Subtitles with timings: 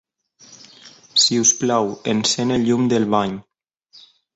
[1.25, 3.41] Si us plau, encén el llum del bany.